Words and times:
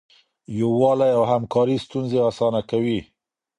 یووالی 0.59 1.09
او 1.17 1.23
همکاري 1.31 1.77
ستونزې 1.85 2.19
اسانه 2.29 2.61
کوي. 2.69 2.99